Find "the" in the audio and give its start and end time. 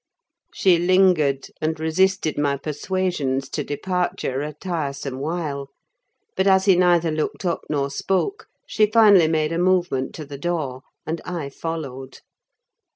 10.25-10.39